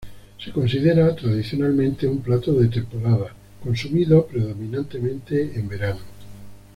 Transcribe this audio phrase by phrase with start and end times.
[0.43, 5.99] Se considera tradicionalmente un plato de temporada, consumido predominantemente en verano.